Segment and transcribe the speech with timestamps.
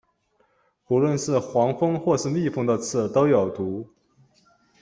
[0.87, 3.87] 不论是黄蜂或是蜜蜂的刺都有毒。